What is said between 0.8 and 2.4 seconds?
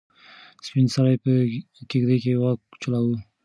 سرې په کيږدۍ کې